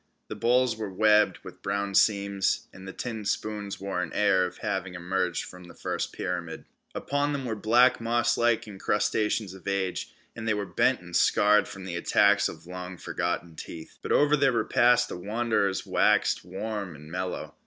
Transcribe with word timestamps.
The 0.29 0.35
bowls 0.35 0.77
were 0.77 0.91
webbed 0.91 1.37
with 1.43 1.61
brown 1.61 1.93
seams, 1.93 2.67
and 2.73 2.87
the 2.87 2.91
tin 2.91 3.23
spoons 3.23 3.79
wore 3.79 4.01
an 4.01 4.11
air 4.13 4.47
of 4.47 4.57
having 4.57 4.95
emerged 4.95 5.43
from 5.45 5.65
the 5.65 5.75
first 5.75 6.11
pyramid. 6.11 6.65
Upon 6.95 7.33
them 7.33 7.45
were 7.45 7.55
black 7.55 7.99
mosslike 8.01 8.65
encrustations 8.67 9.53
of 9.53 9.67
age, 9.67 10.11
and 10.35 10.47
they 10.47 10.55
were 10.55 10.65
bent 10.65 11.01
and 11.01 11.15
scarred 11.15 11.67
from 11.67 11.83
the 11.85 11.97
attacks 11.97 12.49
of 12.49 12.65
long 12.65 12.97
forgotten 12.97 13.55
teeth. 13.55 13.99
But 14.01 14.11
over 14.11 14.35
their 14.35 14.53
repast 14.53 15.07
the 15.07 15.17
wanderers 15.17 15.85
waxed 15.85 16.43
warm 16.43 16.95
and 16.95 17.11
mellow. 17.11 17.53